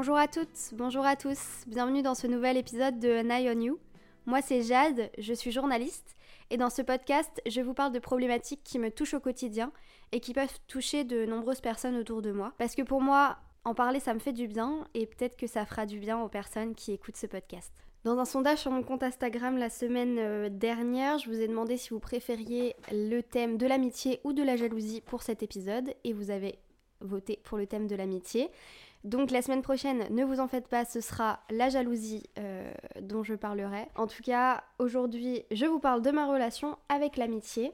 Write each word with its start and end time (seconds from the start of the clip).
Bonjour 0.00 0.16
à 0.16 0.28
toutes, 0.28 0.72
bonjour 0.72 1.04
à 1.04 1.14
tous, 1.14 1.64
bienvenue 1.66 2.00
dans 2.00 2.14
ce 2.14 2.26
nouvel 2.26 2.56
épisode 2.56 2.98
de 3.00 3.20
An 3.22 3.28
Eye 3.28 3.50
on 3.54 3.60
You. 3.60 3.78
Moi 4.24 4.40
c'est 4.40 4.62
Jade, 4.62 5.10
je 5.18 5.34
suis 5.34 5.52
journaliste 5.52 6.16
et 6.48 6.56
dans 6.56 6.70
ce 6.70 6.80
podcast 6.80 7.42
je 7.44 7.60
vous 7.60 7.74
parle 7.74 7.92
de 7.92 7.98
problématiques 7.98 8.62
qui 8.64 8.78
me 8.78 8.90
touchent 8.90 9.12
au 9.12 9.20
quotidien 9.20 9.72
et 10.12 10.20
qui 10.20 10.32
peuvent 10.32 10.58
toucher 10.68 11.04
de 11.04 11.26
nombreuses 11.26 11.60
personnes 11.60 11.98
autour 11.98 12.22
de 12.22 12.32
moi. 12.32 12.54
Parce 12.56 12.74
que 12.74 12.80
pour 12.80 13.02
moi, 13.02 13.36
en 13.64 13.74
parler 13.74 14.00
ça 14.00 14.14
me 14.14 14.20
fait 14.20 14.32
du 14.32 14.48
bien 14.48 14.88
et 14.94 15.04
peut-être 15.04 15.36
que 15.36 15.46
ça 15.46 15.66
fera 15.66 15.84
du 15.84 15.98
bien 15.98 16.18
aux 16.18 16.30
personnes 16.30 16.74
qui 16.74 16.92
écoutent 16.92 17.18
ce 17.18 17.26
podcast. 17.26 17.70
Dans 18.04 18.18
un 18.18 18.24
sondage 18.24 18.60
sur 18.60 18.70
mon 18.70 18.82
compte 18.82 19.02
Instagram 19.02 19.58
la 19.58 19.68
semaine 19.68 20.16
euh, 20.18 20.48
dernière, 20.48 21.18
je 21.18 21.28
vous 21.28 21.42
ai 21.42 21.46
demandé 21.46 21.76
si 21.76 21.90
vous 21.90 22.00
préfériez 22.00 22.74
le 22.90 23.20
thème 23.20 23.58
de 23.58 23.66
l'amitié 23.66 24.22
ou 24.24 24.32
de 24.32 24.42
la 24.42 24.56
jalousie 24.56 25.02
pour 25.02 25.22
cet 25.22 25.42
épisode 25.42 25.92
et 26.04 26.14
vous 26.14 26.30
avez 26.30 26.58
voté 27.00 27.38
pour 27.44 27.58
le 27.58 27.66
thème 27.66 27.86
de 27.86 27.96
l'amitié. 27.96 28.50
Donc 29.04 29.30
la 29.30 29.40
semaine 29.40 29.62
prochaine, 29.62 30.04
ne 30.10 30.24
vous 30.24 30.40
en 30.40 30.48
faites 30.48 30.68
pas, 30.68 30.84
ce 30.84 31.00
sera 31.00 31.40
la 31.50 31.70
jalousie 31.70 32.24
euh, 32.38 32.70
dont 33.00 33.22
je 33.22 33.34
parlerai. 33.34 33.88
En 33.96 34.06
tout 34.06 34.22
cas, 34.22 34.62
aujourd'hui, 34.78 35.42
je 35.50 35.64
vous 35.64 35.78
parle 35.78 36.02
de 36.02 36.10
ma 36.10 36.26
relation 36.26 36.76
avec 36.90 37.16
l'amitié, 37.16 37.72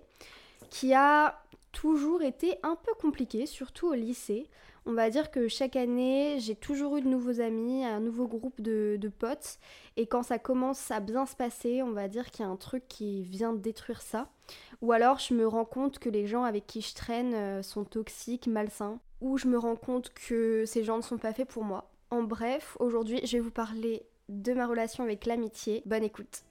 qui 0.70 0.94
a 0.94 1.42
toujours 1.72 2.22
été 2.22 2.58
un 2.62 2.76
peu 2.76 2.92
compliquée, 3.00 3.46
surtout 3.46 3.88
au 3.88 3.94
lycée. 3.94 4.48
On 4.86 4.92
va 4.92 5.10
dire 5.10 5.32
que 5.32 5.48
chaque 5.48 5.74
année, 5.74 6.38
j'ai 6.38 6.54
toujours 6.54 6.96
eu 6.96 7.02
de 7.02 7.08
nouveaux 7.08 7.40
amis, 7.40 7.84
un 7.84 7.98
nouveau 7.98 8.28
groupe 8.28 8.60
de, 8.60 9.10
potes. 9.18 9.58
Et 9.96 10.06
quand 10.06 10.22
ça 10.22 10.38
commence 10.38 10.90
à 10.90 11.00
bien 11.00 11.26
se 11.26 11.34
passer, 11.34 11.82
on 11.82 11.90
va 11.90 12.06
dire 12.06 12.30
qu'il 12.30 12.44
y 12.44 12.48
a 12.48 12.50
un 12.50 12.56
truc 12.56 12.84
qui 12.88 13.22
vient 13.24 13.52
détruire 13.52 14.00
ça. 14.00 14.28
Ou 14.82 14.92
alors 14.92 15.18
je 15.18 15.34
me 15.34 15.46
rends 15.46 15.64
compte 15.64 15.98
que 15.98 16.08
les 16.08 16.26
gens 16.26 16.44
avec 16.44 16.66
qui 16.66 16.80
je 16.82 16.94
traîne 16.94 17.34
euh, 17.34 17.62
sont 17.62 17.84
toxiques, 17.84 18.46
malsains 18.46 19.00
où 19.20 19.38
je 19.38 19.48
me 19.48 19.58
rends 19.58 19.76
compte 19.76 20.12
que 20.14 20.64
ces 20.66 20.84
gens 20.84 20.98
ne 20.98 21.02
sont 21.02 21.18
pas 21.18 21.32
faits 21.32 21.48
pour 21.48 21.64
moi. 21.64 21.90
En 22.10 22.22
bref, 22.22 22.76
aujourd'hui, 22.80 23.20
je 23.24 23.36
vais 23.36 23.42
vous 23.42 23.50
parler 23.50 24.06
de 24.28 24.52
ma 24.52 24.66
relation 24.66 25.04
avec 25.04 25.26
l'amitié. 25.26 25.82
Bonne 25.86 26.04
écoute. 26.04 26.45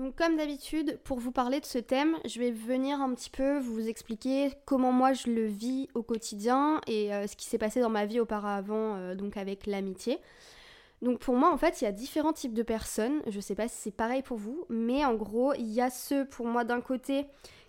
Donc 0.00 0.16
comme 0.16 0.38
d'habitude, 0.38 0.98
pour 1.04 1.18
vous 1.18 1.30
parler 1.30 1.60
de 1.60 1.66
ce 1.66 1.76
thème, 1.76 2.16
je 2.24 2.40
vais 2.40 2.52
venir 2.52 3.02
un 3.02 3.12
petit 3.12 3.28
peu 3.28 3.58
vous 3.58 3.86
expliquer 3.86 4.50
comment 4.64 4.92
moi 4.92 5.12
je 5.12 5.28
le 5.28 5.44
vis 5.44 5.90
au 5.92 6.02
quotidien 6.02 6.80
et 6.86 7.12
euh, 7.12 7.26
ce 7.26 7.36
qui 7.36 7.44
s'est 7.44 7.58
passé 7.58 7.82
dans 7.82 7.90
ma 7.90 8.06
vie 8.06 8.18
auparavant, 8.18 8.96
euh, 8.96 9.14
donc 9.14 9.36
avec 9.36 9.66
l'amitié. 9.66 10.18
Donc 11.02 11.18
pour 11.18 11.36
moi, 11.36 11.52
en 11.52 11.58
fait, 11.58 11.82
il 11.82 11.84
y 11.84 11.86
a 11.86 11.92
différents 11.92 12.32
types 12.32 12.54
de 12.54 12.62
personnes. 12.62 13.20
Je 13.26 13.40
sais 13.40 13.54
pas 13.54 13.68
si 13.68 13.76
c'est 13.76 13.90
pareil 13.90 14.22
pour 14.22 14.38
vous, 14.38 14.64
mais 14.70 15.04
en 15.04 15.12
gros, 15.12 15.52
il 15.52 15.70
y 15.70 15.82
a 15.82 15.90
ceux, 15.90 16.24
pour 16.24 16.46
moi, 16.46 16.64
d'un 16.64 16.80
côté, 16.80 17.26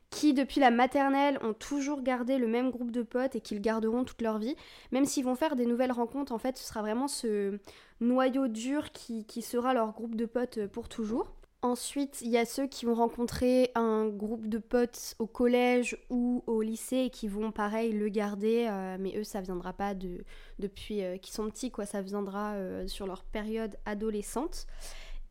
qui 0.09 0.33
depuis 0.33 0.61
la 0.61 0.71
maternelle 0.71 1.37
ont 1.41 1.53
toujours 1.53 2.02
gardé 2.02 2.37
le 2.37 2.47
même 2.47 2.71
groupe 2.71 2.91
de 2.91 3.02
potes 3.02 3.35
et 3.35 3.41
qu'ils 3.41 3.59
garderont 3.59 4.05
toute 4.05 4.21
leur 4.21 4.37
vie. 4.37 4.55
Même 4.93 5.03
s'ils 5.03 5.25
vont 5.25 5.35
faire 5.35 5.57
des 5.57 5.65
nouvelles 5.65 5.91
rencontres, 5.91 6.31
en 6.31 6.37
fait, 6.37 6.57
ce 6.57 6.63
sera 6.63 6.79
vraiment 6.79 7.09
ce 7.09 7.59
noyau 7.99 8.47
dur 8.47 8.93
qui, 8.93 9.25
qui 9.25 9.41
sera 9.41 9.73
leur 9.73 9.91
groupe 9.91 10.15
de 10.15 10.25
potes 10.25 10.65
pour 10.67 10.87
toujours. 10.87 11.27
Ensuite, 11.64 12.22
il 12.22 12.30
y 12.30 12.40
a 12.40 12.45
ceux 12.45 12.66
qui 12.66 12.86
vont 12.86 12.95
rencontrer 12.95 13.72
un 13.76 14.08
groupe 14.08 14.48
de 14.48 14.58
potes 14.58 15.14
au 15.20 15.28
collège 15.28 15.95
ou 16.09 16.44
au 16.48 16.64
lycée 16.64 16.98
et 16.98 17.09
qui 17.12 17.28
vont 17.28 17.52
pareil 17.52 17.92
le 17.94 18.09
garder, 18.09 18.67
euh, 18.67 18.98
mais 19.00 19.16
eux 19.16 19.23
ça 19.23 19.42
viendra 19.42 19.72
pas 19.72 19.94
de, 19.94 20.23
depuis 20.58 21.04
euh, 21.04 21.17
qu'ils 21.17 21.36
sont 21.36 21.48
petits, 21.52 21.70
quoi, 21.70 21.86
ça 21.86 22.02
viendra 22.02 22.54
euh, 22.54 22.88
sur 22.88 23.06
leur 23.06 23.23
période 23.23 23.78
adolescente. 23.86 24.66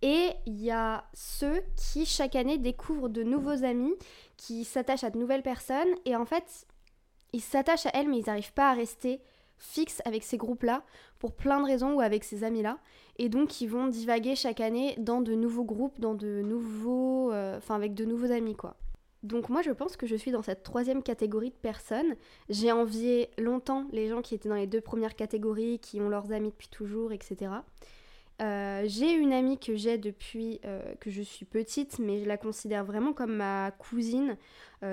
Et 0.03 0.31
il 0.47 0.62
y 0.62 0.70
a 0.70 1.05
ceux 1.14 1.62
qui 1.75 2.06
chaque 2.06 2.36
année 2.36 2.58
découvrent 2.58 3.08
de 3.08 3.25
nouveaux 3.25 3.64
amis, 3.64 3.95
qui 4.36 4.64
s'attachent 4.64 5.05
à 5.05 5.11
de 5.11 5.19
nouvelles 5.19 5.42
personnes. 5.42 5.95
Et 6.05 6.14
en 6.14 6.27
fait 6.27 6.64
ils 7.33 7.42
s'attachent 7.42 7.86
à 7.86 7.90
elles 7.95 8.08
mais 8.08 8.19
ils 8.19 8.27
n'arrivent 8.27 8.52
pas 8.52 8.70
à 8.70 8.74
rester 8.74 9.20
fixe 9.58 10.01
avec 10.05 10.23
ces 10.23 10.36
groupes-là 10.36 10.85
pour 11.20 11.33
plein 11.33 11.61
de 11.61 11.67
raisons 11.67 11.95
ou 11.95 12.01
avec 12.01 12.25
ces 12.25 12.42
amis-là. 12.42 12.79
Et 13.19 13.29
donc 13.29 13.61
ils 13.61 13.69
vont 13.69 13.86
divaguer 13.86 14.35
chaque 14.35 14.58
année 14.58 14.97
dans 14.98 15.20
de 15.20 15.35
nouveaux 15.35 15.64
groupes, 15.64 16.01
dans 16.01 16.14
de 16.14 16.42
nouveaux... 16.42 17.31
Euh, 17.31 17.58
enfin 17.58 17.77
avec 17.77 17.95
de 17.95 18.05
nouveaux 18.05 18.33
amis 18.33 18.57
quoi. 18.57 18.75
Donc 19.23 19.51
moi 19.51 19.61
je 19.61 19.70
pense 19.70 19.98
que 19.98 20.07
je 20.07 20.17
suis 20.17 20.33
dans 20.33 20.42
cette 20.42 20.63
troisième 20.63 21.03
catégorie 21.03 21.51
de 21.51 21.55
personnes. 21.55 22.17
J'ai 22.48 22.73
envié 22.73 23.29
longtemps 23.39 23.86
les 23.92 24.08
gens 24.08 24.23
qui 24.23 24.35
étaient 24.35 24.48
dans 24.48 24.55
les 24.55 24.67
deux 24.67 24.81
premières 24.81 25.14
catégories, 25.14 25.79
qui 25.79 26.01
ont 26.01 26.08
leurs 26.08 26.33
amis 26.33 26.48
depuis 26.48 26.69
toujours, 26.69 27.13
etc. 27.13 27.52
Euh, 28.41 28.85
j'ai 28.87 29.13
une 29.13 29.35
amie 29.35 29.58
que 29.58 29.77
j'ai 29.77 29.98
depuis 29.98 30.58
euh, 30.64 30.95
que 31.01 31.11
je 31.11 31.20
suis 31.20 31.45
petite, 31.45 31.98
mais 31.98 32.20
je 32.20 32.25
la 32.25 32.39
considère 32.39 32.87
vraiment 32.87 33.13
comme 33.13 33.37
ma 33.37 33.70
cousine, 33.73 34.39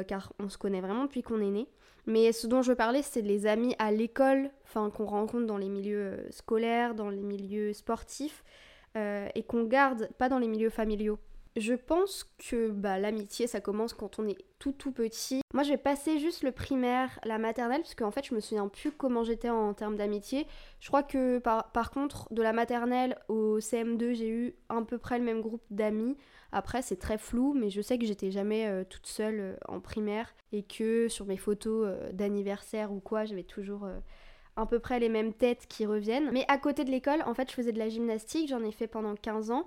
car 0.06 0.34
on 0.38 0.50
se 0.50 0.58
connaît 0.58 0.82
vraiment 0.82 1.06
depuis 1.06 1.24
qu'on 1.24 1.40
est 1.40 1.50
né. 1.50 1.70
Mais 2.08 2.32
ce 2.32 2.48
dont 2.48 2.62
je 2.62 2.72
parler, 2.72 3.02
c'est 3.02 3.22
les 3.22 3.48
amis 3.48 3.76
à 3.80 3.92
l'école, 3.92 4.50
enfin 4.64 4.90
qu'on 4.90 5.06
rencontre 5.06 5.46
dans 5.46 5.58
les 5.58 5.68
milieux 5.68 6.14
euh, 6.14 6.32
scolaires, 6.32 6.96
dans 6.96 7.10
les 7.10 7.22
milieux 7.22 7.74
sportifs, 7.74 8.46
euh, 8.96 9.28
et 9.36 9.44
qu'on 9.44 9.66
garde 9.66 10.10
pas 10.18 10.30
dans 10.30 10.40
les 10.40 10.48
milieux 10.48 10.70
familiaux. 10.70 11.20
Je 11.58 11.74
pense 11.74 12.24
que 12.50 12.70
bah, 12.70 12.98
l'amitié, 12.98 13.46
ça 13.46 13.60
commence 13.60 13.94
quand 13.94 14.20
on 14.20 14.28
est 14.28 14.38
tout 14.60 14.72
tout 14.72 14.92
petit. 14.92 15.42
Moi, 15.54 15.64
je 15.64 15.70
vais 15.70 15.78
passer 15.78 16.20
juste 16.20 16.44
le 16.44 16.52
primaire, 16.52 17.20
la 17.24 17.38
maternelle, 17.38 17.82
parce 17.82 17.96
qu'en 17.96 18.12
fait, 18.12 18.26
je 18.26 18.36
me 18.36 18.40
souviens 18.40 18.68
plus 18.68 18.92
comment 18.92 19.24
j'étais 19.24 19.50
en, 19.50 19.74
termes 19.74 19.96
d'amitié. 19.96 20.46
Je 20.80 20.88
crois 20.88 21.04
que 21.04 21.40
par, 21.40 21.72
par, 21.72 21.92
contre, 21.92 22.32
de 22.32 22.42
la 22.42 22.54
maternelle 22.54 23.18
au 23.28 23.60
CM2, 23.60 24.14
j'ai 24.14 24.30
eu 24.30 24.56
à 24.70 24.82
peu 24.82 24.98
près 24.98 25.20
le 25.20 25.26
même 25.26 25.42
groupe 25.42 25.64
d'amis. 25.70 26.16
Après, 26.52 26.82
c'est 26.82 26.96
très 26.96 27.18
flou, 27.18 27.54
mais 27.54 27.70
je 27.70 27.82
sais 27.82 27.98
que 27.98 28.06
j'étais 28.06 28.32
jamais 28.32 28.68
euh, 28.68 28.84
toute 28.84 29.06
seule 29.06 29.40
euh, 29.40 29.56
en 29.68 29.80
primaire 29.80 30.34
et 30.52 30.64
que 30.64 31.08
sur 31.10 31.26
mes 31.26 31.38
photos 31.38 31.88
euh, 31.88 32.12
d'anniversaire 32.14 32.92
ou 32.92 33.00
quoi, 33.00 33.26
j'avais 33.26 33.44
toujours 33.44 33.88
à 34.56 34.66
peu 34.66 34.80
près 34.80 35.00
les 35.00 35.10
mêmes 35.10 35.34
têtes 35.34 35.68
qui 35.68 35.86
reviennent. 35.86 36.32
Mais 36.32 36.46
à 36.48 36.58
côté 36.58 36.84
de 36.84 36.92
l'école, 36.92 37.22
en 37.26 37.34
fait, 37.34 37.50
je 37.50 37.56
faisais 37.56 37.72
de 37.72 37.80
la 37.80 37.90
gymnastique, 37.90 38.50
j'en 38.50 38.64
ai 38.64 38.72
fait 38.72 38.88
pendant 38.88 39.16
15 39.16 39.52
ans. 39.52 39.66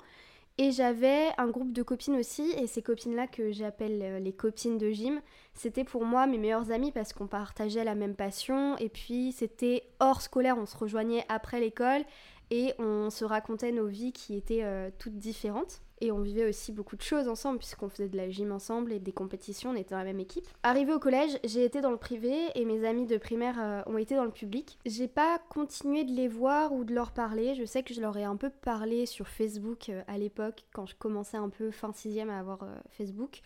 Et 0.63 0.73
j'avais 0.73 1.29
un 1.39 1.49
groupe 1.49 1.73
de 1.73 1.83
copines 1.83 2.17
aussi, 2.17 2.51
et 2.51 2.67
ces 2.67 2.83
copines-là 2.83 3.27
que 3.27 3.51
j'appelle 3.51 4.23
les 4.23 4.33
copines 4.35 4.77
de 4.77 4.91
gym, 4.91 5.23
c'était 5.55 5.85
pour 5.85 6.05
moi 6.05 6.27
mes 6.27 6.37
meilleures 6.37 6.71
amies 6.71 6.93
parce 6.93 7.15
qu'on 7.15 7.27
partageait 7.27 7.83
la 7.83 7.95
même 7.95 8.15
passion, 8.15 8.77
et 8.77 8.91
puis 8.91 9.33
c'était 9.33 9.85
hors 10.01 10.21
scolaire, 10.21 10.59
on 10.59 10.67
se 10.67 10.77
rejoignait 10.77 11.25
après 11.31 11.61
l'école, 11.61 12.03
et 12.51 12.75
on 12.79 13.09
se 13.09 13.25
racontait 13.25 13.73
nos 13.73 13.87
vies 13.87 14.13
qui 14.13 14.37
étaient 14.37 14.93
toutes 14.99 15.17
différentes. 15.17 15.81
Et 16.01 16.13
on 16.13 16.21
vivait 16.21 16.49
aussi 16.49 16.73
beaucoup 16.73 16.97
de 16.97 17.03
choses 17.03 17.29
ensemble, 17.29 17.59
puisqu'on 17.59 17.89
faisait 17.89 18.09
de 18.09 18.17
la 18.17 18.31
gym 18.31 18.53
ensemble 18.53 18.93
et 18.93 18.99
des 18.99 19.13
compétitions, 19.13 19.71
on 19.71 19.77
était 19.77 19.91
dans 19.91 19.99
la 19.99 20.05
même 20.05 20.21
équipe. 20.21 20.47
Arrivé 20.63 20.93
au 20.93 20.99
collège, 20.99 21.39
j'ai 21.45 21.65
été 21.65 21.81
dans 21.81 21.91
le 21.91 21.99
privé 21.99 22.35
et 22.55 22.65
mes 22.65 22.87
amis 22.87 23.07
de 23.07 23.19
primaire 23.19 23.57
euh, 23.61 23.83
ont 23.87 23.99
été 23.99 24.17
dans 24.17 24.25
le 24.25 24.31
public. 24.31 24.79
J'ai 24.87 25.09
pas 25.09 25.39
continué 25.51 26.05
de 26.05 26.13
les 26.13 26.29
voir 26.29 26.73
ou 26.73 26.85
de 26.85 26.95
leur 26.95 27.13
parler. 27.13 27.55
Je 27.55 27.65
sais 27.65 27.83
que 27.83 27.93
je 27.93 28.01
leur 28.01 28.17
ai 28.17 28.25
un 28.25 28.37
peu 28.37 28.51
parlé 28.51 29.05
sur 29.05 29.29
Facebook 29.29 29.91
euh, 29.91 30.03
à 30.07 30.17
l'époque, 30.17 30.65
quand 30.73 30.87
je 30.87 30.95
commençais 30.95 31.37
un 31.37 31.51
peu 31.51 31.71
fin 31.71 31.93
6 31.93 32.21
à 32.21 32.39
avoir 32.39 32.63
euh, 32.63 32.75
Facebook 32.91 33.43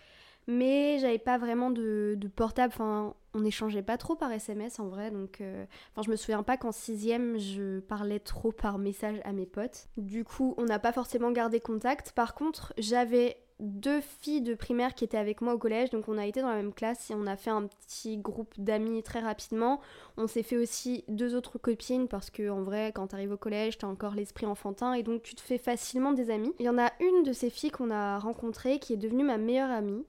mais 0.47 0.99
j'avais 0.99 1.19
pas 1.19 1.38
vraiment 1.38 1.71
de, 1.71 2.19
portable. 2.34 2.72
Enfin, 2.75 3.15
on 3.34 3.41
n'échangeait 3.41 3.82
pas 3.82 3.97
trop 3.97 4.15
par 4.15 4.31
SMS 4.32 4.78
en 4.78 4.88
vrai, 4.88 5.10
donc 5.10 5.41
euh, 5.41 5.65
enfin, 5.93 6.03
je 6.05 6.10
me 6.10 6.16
souviens 6.16 6.43
pas 6.43 6.56
qu'en 6.56 6.72
sixième 6.72 7.38
je 7.38 7.81
parlais 7.81 8.21
trop 8.21 8.53
par 8.53 8.78
message 8.78 9.21
à 9.25 9.33
mes 9.33 9.47
potes. 9.47 9.88
Du 9.97 10.25
coup, 10.25 10.54
on 10.56 10.65
n'a 10.65 10.78
pas 10.78 10.93
forcément 10.93 11.33
gardé 11.33 11.60
contact. 11.60 12.12
Par 12.12 12.34
contre, 12.34 12.72
j'avais 12.78 13.37
deux 13.60 14.00
filles 14.00 14.42
de 14.42 14.54
primaire 14.54 14.94
qui 14.94 15.04
étaient 15.04 15.16
avec 15.16 15.41
moi 15.41 15.54
au 15.54 15.59
collège, 15.59 15.91
donc 15.91 16.09
on 16.09 16.19
a 16.19 16.26
été 16.26 16.41
dans 16.41 16.48
la 16.48 16.56
même 16.56 16.72
classe 16.72 17.10
et 17.10 17.15
on 17.15 17.26
a 17.26 17.37
fait 17.37 17.50
un 17.50 17.66
petit 17.66 18.16
groupe 18.16 18.53
d'amis 18.59 19.03
très 19.03 19.20
rapidement. 19.20 19.81
On 20.16 20.26
s'est 20.26 20.42
fait 20.42 20.56
aussi 20.56 21.04
deux 21.09 21.34
autres 21.34 21.59
copines 21.59 22.09
parce 22.09 22.31
que 22.31 22.50
en 22.50 22.62
vrai, 22.62 22.92
quand 22.94 23.09
t'arrives 23.09 23.32
au 23.32 23.37
collège, 23.37 23.78
t'as 23.78 23.87
encore 23.87 24.15
l'esprit 24.15 24.47
enfantin 24.47 24.92
et 24.94 25.03
donc 25.03 25.22
tu 25.22 25.34
te 25.34 25.41
fais 25.41 25.59
facilement 25.59 26.12
des 26.12 26.31
amis. 26.31 26.53
Il 26.59 26.66
y 26.66 26.68
en 26.68 26.78
a 26.78 26.91
une 27.01 27.22
de 27.22 27.33
ces 27.33 27.51
filles 27.51 27.71
qu'on 27.71 27.91
a 27.91 28.18
rencontrées 28.18 28.78
qui 28.78 28.92
est 28.92 28.98
devenue 28.98 29.24
ma 29.24 29.39
meilleure 29.39 29.71
amie. 29.71 30.04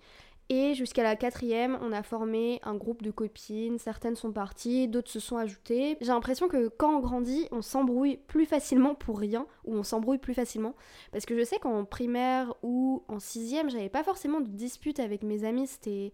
Et 0.50 0.76
jusqu'à 0.76 1.02
la 1.02 1.16
quatrième, 1.16 1.80
on 1.82 1.92
a 1.92 2.04
formé 2.04 2.60
un 2.64 2.76
groupe 2.76 3.02
de 3.02 3.10
copines, 3.10 3.80
certaines 3.80 4.16
sont 4.16 4.32
parties, 4.32 4.88
d'autres 4.88 5.10
se 5.10 5.20
sont 5.20 5.38
ajoutées. 5.38 5.98
J'ai 6.02 6.08
l'impression 6.08 6.48
que 6.48 6.68
quand 6.68 6.98
on 6.98 7.00
grandit, 7.00 7.48
on 7.52 7.64
s'embrouille 7.64 8.18
plus 8.28 8.46
facilement 8.46 8.94
pour 8.94 9.18
rien, 9.18 9.48
ou 9.64 9.76
on 9.76 9.82
s'embrouille 9.82 10.20
plus 10.20 10.36
facilement. 10.36 10.76
Parce 11.12 11.26
que 11.26 11.36
je 11.36 11.44
sais 11.44 11.58
qu'en 11.58 11.84
primaire 11.84 12.54
ou 12.62 13.04
en 13.08 13.20
sixième, 13.20 13.72
j'avais 13.72 13.90
pas 13.90 14.04
forcément 14.04 14.40
de 14.40 14.50
dispute 14.50 15.00
avec 15.00 15.24
mes 15.24 15.46
amis, 15.46 15.66
c'était, 15.66 16.14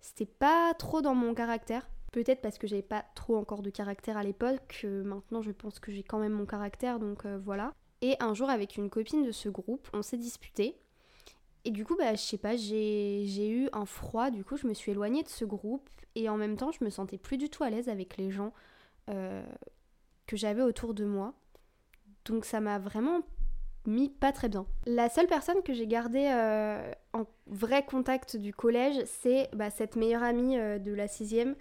c'était 0.00 0.26
pas 0.26 0.74
trop 0.74 1.02
dans 1.02 1.14
mon 1.14 1.34
caractère. 1.34 1.88
Peut-être 2.12 2.40
parce 2.40 2.58
que 2.58 2.68
j'avais 2.68 2.82
pas 2.82 3.04
trop 3.16 3.36
encore 3.36 3.62
de 3.62 3.70
caractère 3.70 4.16
à 4.16 4.22
l'époque, 4.22 4.84
maintenant 4.84 5.40
je 5.42 5.50
pense 5.50 5.80
que 5.80 5.90
j'ai 5.90 6.02
quand 6.02 6.18
même 6.18 6.32
mon 6.32 6.46
caractère, 6.46 7.00
donc 7.00 7.24
euh, 7.24 7.38
voilà. 7.42 7.72
Et 8.02 8.16
un 8.20 8.34
jour, 8.34 8.50
avec 8.50 8.76
une 8.76 8.90
copine 8.90 9.24
de 9.24 9.32
ce 9.32 9.48
groupe, 9.48 9.88
on 9.92 10.02
s'est 10.02 10.18
disputé. 10.18 10.76
Et 11.64 11.70
du 11.70 11.84
coup, 11.84 11.96
bah, 11.96 12.14
je 12.14 12.20
sais 12.20 12.38
pas, 12.38 12.56
j'ai 12.56 13.48
eu 13.48 13.68
un 13.72 13.86
froid, 13.86 14.30
du 14.30 14.44
coup, 14.44 14.56
je 14.56 14.66
me 14.66 14.74
suis 14.74 14.90
éloignée 14.90 15.22
de 15.22 15.28
ce 15.28 15.44
groupe 15.44 15.88
et 16.14 16.28
en 16.28 16.36
même 16.36 16.56
temps, 16.56 16.72
je 16.72 16.84
me 16.84 16.90
sentais 16.90 17.18
plus 17.18 17.38
du 17.38 17.48
tout 17.48 17.62
à 17.62 17.70
l'aise 17.70 17.88
avec 17.88 18.16
les 18.16 18.30
gens 18.30 18.52
euh, 19.10 19.44
que 20.26 20.36
j'avais 20.36 20.62
autour 20.62 20.94
de 20.94 21.04
moi. 21.04 21.34
Donc 22.24 22.44
ça 22.44 22.60
m'a 22.60 22.78
vraiment 22.78 23.22
mis 23.86 24.08
pas 24.08 24.32
très 24.32 24.48
bien. 24.48 24.66
La 24.86 25.08
seule 25.08 25.26
personne 25.26 25.62
que 25.62 25.72
j'ai 25.72 25.86
gardée 25.86 26.30
euh, 26.32 26.92
en 27.12 27.26
vrai 27.46 27.84
contact 27.84 28.36
du 28.36 28.52
collège, 28.52 29.02
c'est 29.06 29.48
bah, 29.54 29.70
cette 29.70 29.96
meilleure 29.96 30.22
amie 30.22 30.56
euh, 30.56 30.78
de 30.78 30.92
la 30.92 31.08
sixième 31.08 31.54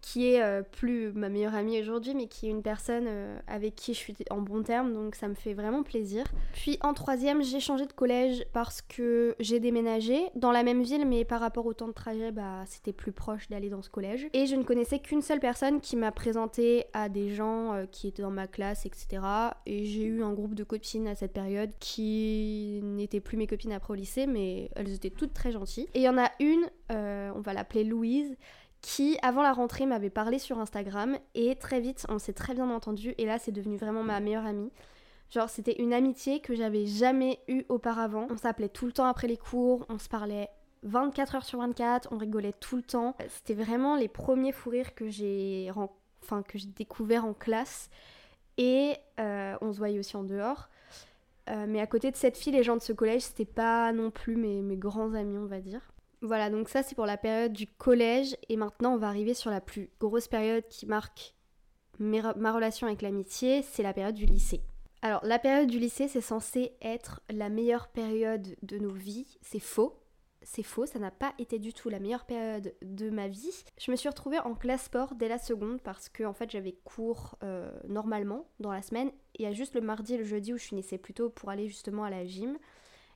qui 0.00 0.32
est 0.32 0.42
euh, 0.42 0.62
plus 0.62 1.12
ma 1.12 1.28
meilleure 1.28 1.54
amie 1.54 1.80
aujourd'hui, 1.80 2.14
mais 2.14 2.26
qui 2.26 2.46
est 2.46 2.50
une 2.50 2.62
personne 2.62 3.06
euh, 3.08 3.38
avec 3.46 3.74
qui 3.74 3.94
je 3.94 3.98
suis 3.98 4.14
en 4.30 4.40
bon 4.40 4.62
terme, 4.62 4.92
donc 4.92 5.14
ça 5.14 5.28
me 5.28 5.34
fait 5.34 5.54
vraiment 5.54 5.82
plaisir. 5.82 6.24
Puis 6.52 6.78
en 6.82 6.94
troisième, 6.94 7.42
j'ai 7.42 7.60
changé 7.60 7.86
de 7.86 7.92
collège 7.92 8.44
parce 8.52 8.82
que 8.82 9.34
j'ai 9.40 9.60
déménagé 9.60 10.20
dans 10.34 10.52
la 10.52 10.62
même 10.62 10.82
ville, 10.82 11.06
mais 11.06 11.24
par 11.24 11.40
rapport 11.40 11.66
au 11.66 11.74
temps 11.74 11.88
de 11.88 11.92
trajet, 11.92 12.32
bah, 12.32 12.64
c'était 12.66 12.92
plus 12.92 13.12
proche 13.12 13.48
d'aller 13.48 13.70
dans 13.70 13.82
ce 13.82 13.90
collège. 13.90 14.28
Et 14.32 14.46
je 14.46 14.56
ne 14.56 14.62
connaissais 14.62 14.98
qu'une 14.98 15.22
seule 15.22 15.40
personne 15.40 15.80
qui 15.80 15.96
m'a 15.96 16.12
présenté 16.12 16.84
à 16.92 17.08
des 17.08 17.34
gens 17.34 17.74
euh, 17.74 17.86
qui 17.90 18.08
étaient 18.08 18.22
dans 18.22 18.30
ma 18.30 18.46
classe, 18.46 18.86
etc. 18.86 19.22
Et 19.66 19.84
j'ai 19.84 20.04
eu 20.04 20.22
un 20.22 20.32
groupe 20.32 20.54
de 20.54 20.64
copines 20.64 21.08
à 21.08 21.14
cette 21.14 21.32
période 21.32 21.70
qui 21.80 22.80
n'étaient 22.82 23.20
plus 23.20 23.36
mes 23.36 23.46
copines 23.46 23.72
après 23.72 23.92
au 23.92 23.96
lycée, 23.96 24.26
mais 24.26 24.70
elles 24.76 24.92
étaient 24.92 25.10
toutes 25.10 25.34
très 25.34 25.50
gentilles. 25.50 25.88
Et 25.94 26.00
il 26.00 26.02
y 26.02 26.08
en 26.08 26.18
a 26.18 26.30
une, 26.40 26.68
on 26.90 27.40
va 27.40 27.52
l'appeler 27.52 27.84
Louise, 27.84 28.36
qui, 28.80 29.18
avant 29.22 29.42
la 29.42 29.52
rentrée, 29.52 29.86
m'avait 29.86 30.10
parlé 30.10 30.38
sur 30.38 30.58
Instagram 30.58 31.18
et 31.34 31.56
très 31.56 31.80
vite, 31.80 32.06
on 32.08 32.18
s'est 32.18 32.32
très 32.32 32.54
bien 32.54 32.70
entendu 32.70 33.14
et 33.18 33.26
là, 33.26 33.38
c'est 33.38 33.52
devenu 33.52 33.76
vraiment 33.76 34.04
ma 34.04 34.20
meilleure 34.20 34.46
amie. 34.46 34.70
Genre, 35.30 35.50
c'était 35.50 35.80
une 35.80 35.92
amitié 35.92 36.40
que 36.40 36.54
j'avais 36.54 36.86
jamais 36.86 37.40
eue 37.48 37.64
auparavant. 37.68 38.26
On 38.30 38.36
s'appelait 38.36 38.68
tout 38.68 38.86
le 38.86 38.92
temps 38.92 39.06
après 39.06 39.28
les 39.28 39.36
cours, 39.36 39.84
on 39.88 39.98
se 39.98 40.08
parlait 40.08 40.48
24 40.84 41.34
heures 41.34 41.44
sur 41.44 41.58
24, 41.58 42.08
on 42.12 42.18
rigolait 42.18 42.54
tout 42.58 42.76
le 42.76 42.82
temps. 42.82 43.14
C'était 43.28 43.54
vraiment 43.54 43.96
les 43.96 44.08
premiers 44.08 44.52
fous 44.52 44.70
rires 44.70 44.94
que 44.94 45.08
j'ai 45.08 45.70
enfin, 46.22 46.42
que 46.42 46.58
j'ai 46.58 47.18
en 47.18 47.34
classe 47.34 47.90
et 48.56 48.96
euh, 49.20 49.56
on 49.60 49.72
se 49.72 49.78
voyait 49.78 49.98
aussi 49.98 50.16
en 50.16 50.24
dehors. 50.24 50.68
Euh, 51.48 51.66
mais 51.66 51.80
à 51.80 51.86
côté 51.86 52.10
de 52.10 52.16
cette 52.16 52.36
fille, 52.36 52.52
les 52.52 52.62
gens 52.62 52.76
de 52.76 52.82
ce 52.82 52.92
collège, 52.92 53.22
c'était 53.22 53.44
pas 53.44 53.92
non 53.92 54.10
plus 54.10 54.36
mes, 54.36 54.62
mes 54.62 54.76
grands 54.76 55.14
amis, 55.14 55.38
on 55.38 55.46
va 55.46 55.60
dire. 55.60 55.80
Voilà, 56.20 56.50
donc 56.50 56.68
ça 56.68 56.82
c'est 56.82 56.94
pour 56.94 57.06
la 57.06 57.16
période 57.16 57.52
du 57.52 57.66
collège 57.66 58.36
et 58.48 58.56
maintenant 58.56 58.94
on 58.94 58.98
va 58.98 59.08
arriver 59.08 59.34
sur 59.34 59.50
la 59.50 59.60
plus 59.60 59.90
grosse 60.00 60.26
période 60.26 60.66
qui 60.68 60.86
marque 60.86 61.34
ma 61.98 62.52
relation 62.52 62.86
avec 62.86 63.02
l'amitié, 63.02 63.62
c'est 63.62 63.82
la 63.82 63.92
période 63.92 64.14
du 64.14 64.26
lycée. 64.26 64.62
Alors 65.02 65.20
la 65.24 65.38
période 65.38 65.68
du 65.68 65.78
lycée 65.78 66.08
c'est 66.08 66.20
censé 66.20 66.72
être 66.82 67.20
la 67.30 67.48
meilleure 67.48 67.88
période 67.88 68.56
de 68.62 68.78
nos 68.78 68.92
vies, 68.92 69.38
c'est 69.42 69.60
faux. 69.60 69.94
C'est 70.42 70.62
faux, 70.62 70.86
ça 70.86 71.00
n'a 71.00 71.10
pas 71.10 71.34
été 71.38 71.58
du 71.58 71.74
tout 71.74 71.88
la 71.88 71.98
meilleure 71.98 72.24
période 72.24 72.72
de 72.80 73.10
ma 73.10 73.28
vie. 73.28 73.64
Je 73.76 73.90
me 73.90 73.96
suis 73.96 74.08
retrouvée 74.08 74.38
en 74.38 74.54
classe 74.54 74.84
sport 74.84 75.14
dès 75.14 75.28
la 75.28 75.38
seconde 75.38 75.80
parce 75.82 76.08
que 76.08 76.24
en 76.24 76.32
fait 76.32 76.50
j'avais 76.50 76.72
cours 76.72 77.36
euh, 77.42 77.70
normalement 77.86 78.48
dans 78.58 78.72
la 78.72 78.82
semaine. 78.82 79.10
Il 79.38 79.42
y 79.42 79.46
a 79.46 79.52
juste 79.52 79.74
le 79.74 79.80
mardi 79.80 80.14
et 80.14 80.18
le 80.18 80.24
jeudi 80.24 80.54
où 80.54 80.56
je 80.56 80.64
finissais 80.64 80.96
plutôt 80.96 81.28
pour 81.28 81.50
aller 81.50 81.68
justement 81.68 82.04
à 82.04 82.10
la 82.10 82.24
gym. 82.24 82.56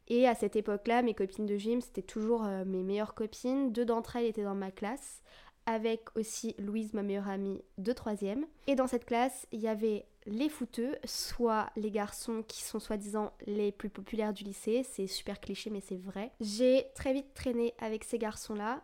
Et 0.08 0.26
à 0.26 0.34
cette 0.34 0.56
époque-là, 0.56 1.02
mes 1.02 1.14
copines 1.14 1.46
de 1.46 1.56
gym, 1.56 1.80
c'était 1.80 2.02
toujours 2.02 2.44
euh, 2.44 2.64
mes 2.64 2.82
meilleures 2.82 3.14
copines. 3.14 3.72
Deux 3.72 3.84
d'entre 3.84 4.16
elles 4.16 4.26
étaient 4.26 4.44
dans 4.44 4.54
ma 4.54 4.70
classe, 4.70 5.22
avec 5.66 6.16
aussi 6.16 6.54
Louise, 6.58 6.92
ma 6.92 7.02
meilleure 7.02 7.28
amie 7.28 7.62
de 7.78 7.92
troisième. 7.92 8.46
Et 8.66 8.74
dans 8.74 8.86
cette 8.86 9.04
classe, 9.04 9.46
il 9.52 9.60
y 9.60 9.68
avait 9.68 10.06
les 10.26 10.48
footeux, 10.48 10.96
soit 11.04 11.70
les 11.76 11.90
garçons 11.90 12.44
qui 12.46 12.62
sont 12.62 12.80
soi-disant 12.80 13.32
les 13.46 13.72
plus 13.72 13.90
populaires 13.90 14.32
du 14.32 14.44
lycée. 14.44 14.84
C'est 14.84 15.06
super 15.06 15.40
cliché, 15.40 15.70
mais 15.70 15.80
c'est 15.80 15.96
vrai. 15.96 16.32
J'ai 16.40 16.86
très 16.94 17.12
vite 17.12 17.34
traîné 17.34 17.74
avec 17.78 18.04
ces 18.04 18.18
garçons-là. 18.18 18.82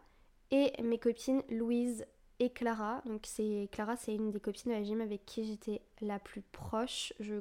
Et 0.51 0.73
mes 0.83 0.99
copines 0.99 1.43
Louise 1.51 2.07
et 2.41 2.51
Clara. 2.51 3.03
Donc 3.05 3.23
c'est 3.25 3.69
Clara, 3.73 3.97
c'est 3.97 4.15
une 4.15 4.31
des 4.31 4.41
copines 4.41 4.73
de 4.73 4.77
la 4.77 4.83
gym 4.83 5.01
avec 5.01 5.25
qui 5.27 5.45
j'étais 5.45 5.83
la 6.01 6.19
plus 6.19 6.43
proche, 6.43 7.13
je 7.21 7.35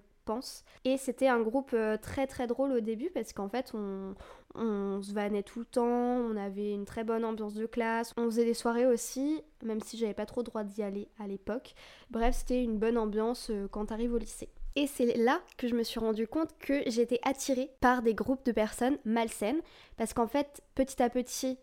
Et 0.85 0.97
c'était 0.97 1.27
un 1.27 1.41
groupe 1.41 1.71
euh, 1.73 1.97
très 1.97 2.27
très 2.27 2.47
drôle 2.47 2.71
au 2.71 2.79
début 2.79 3.09
parce 3.09 3.33
qu'en 3.33 3.49
fait 3.49 3.71
on, 3.73 4.15
on 4.55 5.01
se 5.01 5.13
vannait 5.13 5.43
tout 5.43 5.59
le 5.59 5.65
temps, 5.65 5.85
on 5.85 6.35
avait 6.35 6.73
une 6.73 6.85
très 6.85 7.03
bonne 7.03 7.25
ambiance 7.25 7.53
de 7.53 7.65
classe, 7.65 8.13
on 8.17 8.25
faisait 8.25 8.45
des 8.45 8.53
soirées 8.53 8.85
aussi, 8.85 9.43
même 9.63 9.81
si 9.81 9.97
j'avais 9.97 10.13
pas 10.13 10.25
trop 10.25 10.43
droit 10.43 10.63
d'y 10.63 10.83
aller 10.83 11.07
à 11.19 11.27
l'époque. 11.27 11.73
Bref, 12.09 12.35
c'était 12.39 12.63
une 12.63 12.77
bonne 12.77 12.97
ambiance 12.97 13.49
euh, 13.49 13.67
quand 13.69 13.87
t'arrives 13.87 14.13
au 14.13 14.17
lycée. 14.17 14.49
Et 14.75 14.85
c'est 14.85 15.17
là 15.17 15.41
que 15.57 15.67
je 15.67 15.73
me 15.73 15.81
suis 15.81 15.99
rendu 15.99 16.27
compte 16.27 16.55
que 16.59 16.83
j'étais 16.85 17.19
attirée 17.23 17.71
par 17.79 18.03
des 18.03 18.13
groupes 18.13 18.45
de 18.45 18.51
personnes 18.51 18.99
malsaines 19.05 19.61
parce 19.97 20.13
qu'en 20.13 20.27
fait, 20.27 20.61
petit 20.75 21.01
à 21.01 21.09
petit, 21.09 21.57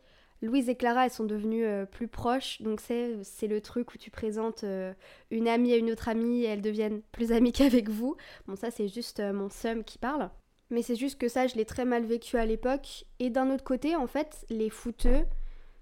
Louise 0.44 0.68
et 0.68 0.74
Clara, 0.74 1.06
elles 1.06 1.10
sont 1.10 1.24
devenues 1.24 1.64
euh, 1.64 1.86
plus 1.86 2.06
proches. 2.06 2.60
Donc 2.60 2.80
c'est, 2.80 3.46
le 3.46 3.60
truc 3.60 3.94
où 3.94 3.98
tu 3.98 4.10
présentes 4.10 4.62
euh, 4.62 4.92
une 5.30 5.48
amie 5.48 5.72
à 5.72 5.76
une 5.76 5.90
autre 5.90 6.08
amie 6.08 6.42
et 6.42 6.44
elles 6.44 6.60
deviennent 6.60 7.00
plus 7.12 7.32
amies 7.32 7.52
qu'avec 7.52 7.88
vous. 7.88 8.16
Bon 8.46 8.54
ça 8.54 8.70
c'est 8.70 8.88
juste 8.88 9.20
euh, 9.20 9.32
mon 9.32 9.48
seum 9.48 9.82
qui 9.84 9.98
parle. 9.98 10.30
Mais 10.70 10.82
c'est 10.82 10.96
juste 10.96 11.18
que 11.18 11.28
ça 11.28 11.46
je 11.46 11.54
l'ai 11.54 11.64
très 11.64 11.86
mal 11.86 12.04
vécu 12.04 12.36
à 12.36 12.44
l'époque. 12.44 13.06
Et 13.20 13.30
d'un 13.30 13.50
autre 13.50 13.64
côté 13.64 13.96
en 13.96 14.06
fait 14.06 14.44
les 14.50 14.68
fouteux, 14.68 15.24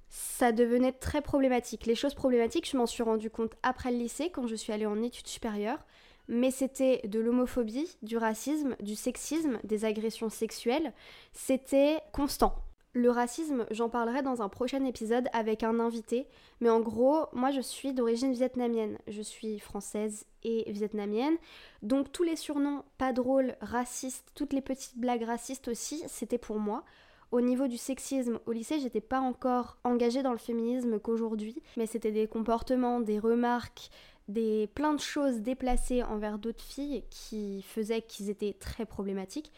ça 0.09 0.53
devenait 0.53 0.93
très 0.93 1.23
problématique. 1.23 1.87
Les 1.87 1.97
choses 1.97 2.15
problématiques 2.15 2.71
je 2.71 2.77
m'en 2.77 2.87
suis 2.87 3.03
rendu 3.03 3.31
compte 3.31 3.57
après 3.65 3.91
le 3.91 3.99
lycée 3.99 4.31
quand 4.31 4.47
je 4.47 4.55
suis 4.55 4.73
allée 4.73 4.87
en 4.87 5.03
études 5.03 5.27
supérieures. 5.27 5.85
Mais 6.29 6.53
c'était 6.53 7.01
de 7.09 7.19
l'homophobie, 7.19 7.97
du 8.03 8.17
racisme, 8.17 8.77
du 8.81 8.95
sexisme, 8.95 9.59
des 9.65 9.85
agressions 9.85 10.31
sexuelles. 10.31 10.93
C'était 11.33 11.99
constant. 12.13 12.55
Le 12.95 13.11
racisme, 13.11 13.65
j'en 13.71 13.89
parlerai 13.89 14.21
dans 14.21 14.43
un 14.43 14.51
prochain 14.51 14.85
épisode 14.85 15.27
avec 15.33 15.63
un 15.63 15.81
invité, 15.81 16.27
mais 16.61 16.69
en 16.69 16.81
gros, 16.81 17.25
moi 17.33 17.51
je 17.51 17.63
suis 17.63 17.95
d'origine 17.95 18.35
vietnamienne. 18.35 18.99
Je 19.09 19.23
suis 19.23 19.59
française 19.61 20.27
et 20.43 20.71
vietnamienne, 20.71 21.37
donc 21.81 22.13
tous 22.13 22.23
les 22.23 22.37
surnoms 22.37 22.85
pas 22.99 23.15
drôles, 23.15 23.57
racistes, 23.63 24.29
toutes 24.35 24.53
les 24.53 24.61
petites 24.61 24.99
blagues 24.99 25.23
racistes 25.23 25.69
aussi, 25.69 26.05
c'était 26.07 26.37
pour 26.37 26.59
moi. 26.59 26.85
Au 27.31 27.41
niveau 27.41 27.67
du 27.67 27.79
sexisme, 27.79 28.41
au 28.45 28.53
lycée, 28.53 28.79
j'étais 28.79 29.01
pas 29.01 29.21
encore 29.21 29.79
engagée 29.85 30.23
dans 30.23 30.33
le 30.33 30.39
féminisme 30.39 31.01
qu'aujourd'hui, 31.01 31.63
mais 31.79 31.87
c'était 31.87 32.13
des 32.13 32.27
comportements, 32.27 33.01
des 33.01 33.19
remarques, 33.19 33.89
des 34.29 34.67
plein 34.75 34.93
de 34.93 35.01
choses 35.01 35.41
déplacées 35.41 36.03
envers 36.03 36.39
d'autres 36.39 36.63
filles 36.63 37.05
qui 37.09 37.63
faisaient 37.63 38.03
qu'ils 38.03 38.29
étaient 38.29 38.53
très 38.53 38.85
problématiques. 38.85 39.51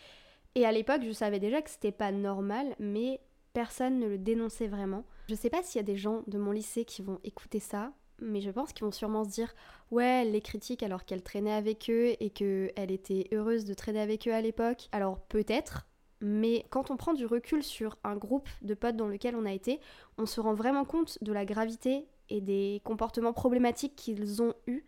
Et 0.55 0.65
à 0.65 0.73
l'époque, 0.73 1.03
je 1.05 1.11
savais 1.11 1.41
déjà 1.41 1.62
que 1.62 1.71
c'était 1.71 1.91
pas 1.91 2.12
normal, 2.12 2.77
mais 2.79 3.21
personne 3.55 3.99
ne 3.99 4.06
le 4.06 4.19
dénonçait 4.19 4.69
vraiment. 4.69 5.05
Je 5.29 5.35
sais 5.35 5.51
pas 5.51 5.62
s'il 5.62 5.81
y 5.81 5.85
a 5.85 5.87
des 5.87 5.97
gens 5.97 6.23
de 6.29 6.39
mon 6.39 6.53
lycée 6.53 6.85
qui 6.85 7.03
vont 7.03 7.19
écouter 7.25 7.59
ça, 7.59 7.93
mais 8.21 8.41
je 8.41 8.51
pense 8.51 8.73
qu'ils 8.73 8.85
vont 8.85 8.93
sûrement 8.93 9.25
se 9.25 9.31
dire 9.31 9.53
ouais, 9.91 10.23
elle 10.23 10.33
les 10.33 10.41
critique 10.41 10.83
alors 10.85 11.05
qu'elle 11.05 11.23
traînait 11.23 11.53
avec 11.53 11.91
eux 11.91 12.15
et 12.21 12.31
qu'elle 12.31 12.91
était 12.91 13.29
heureuse 13.33 13.65
de 13.65 13.75
traîner 13.75 14.01
avec 14.01 14.29
eux 14.29 14.35
à 14.35 14.41
l'époque. 14.41 14.89
Alors 14.93 15.19
peut-être, 15.21 15.87
mais 16.21 16.67
quand 16.71 16.91
on 16.93 16.97
prend 16.97 17.15
du 17.15 17.27
recul 17.27 17.63
sur 17.63 17.99
un 18.05 18.17
groupe 18.17 18.49
de 18.63 18.75
potes 18.75 18.96
dans 18.96 19.08
lequel 19.08 19.34
on 19.34 19.46
a 19.46 19.53
été, 19.53 19.81
on 20.19 20.27
se 20.27 20.41
rend 20.41 20.55
vraiment 20.55 20.84
compte 20.84 21.19
de 21.23 21.32
la 21.32 21.44
gravité 21.44 22.06
et 22.31 22.41
des 22.41 22.81
comportements 22.84 23.32
problématiques 23.32 23.96
qu'ils 23.96 24.41
ont 24.41 24.55
eus 24.67 24.84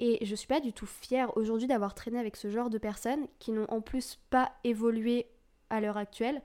et 0.00 0.24
je 0.24 0.34
suis 0.34 0.48
pas 0.48 0.60
du 0.60 0.72
tout 0.72 0.86
fière 0.86 1.36
aujourd'hui 1.36 1.68
d'avoir 1.68 1.94
traîné 1.94 2.18
avec 2.18 2.34
ce 2.34 2.48
genre 2.48 2.70
de 2.70 2.78
personnes 2.78 3.26
qui 3.38 3.52
n'ont 3.52 3.66
en 3.68 3.82
plus 3.82 4.18
pas 4.30 4.50
évolué 4.64 5.26
à 5.68 5.80
l'heure 5.80 5.98
actuelle. 5.98 6.42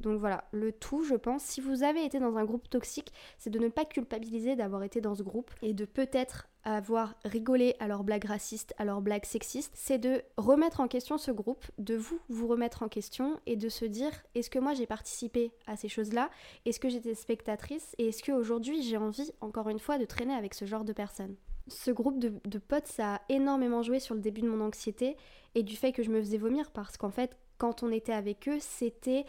Donc 0.00 0.18
voilà, 0.18 0.44
le 0.52 0.72
tout, 0.72 1.04
je 1.04 1.14
pense, 1.14 1.42
si 1.42 1.60
vous 1.60 1.82
avez 1.82 2.04
été 2.04 2.18
dans 2.18 2.36
un 2.36 2.44
groupe 2.44 2.68
toxique, 2.68 3.12
c'est 3.38 3.50
de 3.50 3.58
ne 3.58 3.68
pas 3.68 3.84
culpabiliser 3.84 4.56
d'avoir 4.56 4.82
été 4.82 5.00
dans 5.00 5.14
ce 5.14 5.22
groupe 5.22 5.50
et 5.62 5.74
de 5.74 5.84
peut-être 5.84 6.48
avoir 6.64 7.14
rigolé 7.24 7.74
à 7.80 7.88
leurs 7.88 8.04
blagues 8.04 8.24
racistes, 8.24 8.72
à 8.78 8.84
leurs 8.84 9.00
blagues 9.00 9.24
sexistes, 9.24 9.72
c'est 9.74 9.98
de 9.98 10.22
remettre 10.36 10.80
en 10.80 10.88
question 10.88 11.18
ce 11.18 11.30
groupe, 11.30 11.64
de 11.78 11.96
vous 11.96 12.20
vous 12.28 12.46
remettre 12.46 12.82
en 12.82 12.88
question 12.88 13.40
et 13.46 13.56
de 13.56 13.68
se 13.68 13.84
dire 13.84 14.12
est-ce 14.34 14.50
que 14.50 14.60
moi 14.60 14.74
j'ai 14.74 14.86
participé 14.86 15.52
à 15.66 15.76
ces 15.76 15.88
choses-là? 15.88 16.30
Est-ce 16.66 16.78
que 16.78 16.88
j'étais 16.88 17.14
spectatrice? 17.14 17.94
Et 17.98 18.08
est-ce 18.08 18.22
qu'aujourd'hui 18.22 18.82
j'ai 18.82 18.96
envie, 18.96 19.32
encore 19.40 19.68
une 19.68 19.80
fois, 19.80 19.98
de 19.98 20.04
traîner 20.04 20.34
avec 20.34 20.54
ce 20.54 20.66
genre 20.66 20.84
de 20.84 20.92
personnes? 20.92 21.36
Ce 21.68 21.90
groupe 21.90 22.18
de, 22.18 22.58
potes, 22.58 22.86
ça 22.86 23.16
a 23.16 23.20
énormément 23.28 23.82
joué 23.82 24.00
sur 24.00 24.14
le 24.14 24.20
début 24.20 24.40
de 24.40 24.48
mon 24.48 24.64
anxiété 24.64 25.16
et 25.54 25.62
du 25.62 25.76
fait 25.76 25.92
que 25.92 26.02
je 26.02 26.10
me 26.10 26.20
faisais 26.20 26.38
vomir 26.38 26.70
parce 26.70 26.96
qu'en 26.96 27.10
fait, 27.10 27.36
quand 27.58 27.82
on 27.82 27.90
était 27.90 28.12
avec 28.12 28.48
eux, 28.48 28.58
c'était 28.60 29.24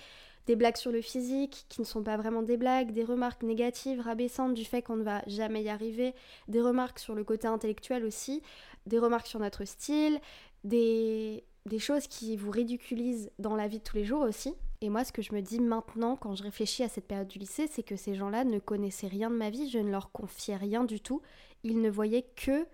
des 0.45 0.55
blagues 0.55 0.77
sur 0.77 0.91
le 0.91 1.01
physique 1.01 1.65
qui 1.69 1.81
ne 1.81 1.85
sont 1.85 2.03
pas 2.03 2.17
vraiment 2.17 2.41
des 2.41 2.57
blagues, 2.57 2.91
des 2.91 3.03
remarques 3.03 3.43
négatives, 3.43 4.01
rabaissantes 4.01 4.53
du 4.53 4.65
fait 4.65 4.81
qu'on 4.81 4.97
ne 4.97 5.03
va 5.03 5.21
jamais 5.27 5.63
y 5.63 5.69
arriver, 5.69 6.13
des 6.47 6.61
remarques 6.61 6.99
sur 6.99 7.15
le 7.15 7.23
côté 7.23 7.47
intellectuel 7.47 8.03
aussi, 8.03 8.41
des 8.85 8.99
remarques 8.99 9.27
sur 9.27 9.39
notre 9.39 9.63
style, 9.65 10.19
des, 10.63 11.43
des 11.65 11.79
choses 11.79 12.07
qui 12.07 12.35
vous 12.35 12.51
ridiculisent 12.51 13.31
dans 13.39 13.55
la 13.55 13.67
vie 13.67 13.79
de 13.79 13.83
tous 13.83 13.95
les 13.95 14.05
jours 14.05 14.21
aussi. 14.21 14.53
Et 14.83 14.89
moi, 14.89 15.05
ce 15.05 15.13
que 15.13 15.21
je 15.21 15.33
me 15.33 15.39
dis 15.39 15.61
maintenant, 15.61 16.17
quand 16.17 16.35
je 16.35 16.43
réfléchis 16.43 16.83
à 16.83 16.89
cette 16.89 17.07
période 17.07 17.29
du 17.29 17.39
lycée, 17.39 17.67
c'est 17.71 17.83
que 17.83 17.95
ces 17.95 18.15
gens-là 18.15 18.43
ne 18.43 18.59
connaissaient 18.59 19.07
rien 19.07 19.29
de 19.29 19.35
ma 19.35 19.49
vie, 19.49 19.69
je 19.69 19.79
ne 19.79 19.89
leur 19.89 20.11
confiais 20.11 20.57
rien 20.57 20.83
du 20.83 20.99
tout. 20.99 21.21
Ils 21.63 21.79
ne 21.79 21.89
voyaient 21.89 22.27
que 22.35 22.67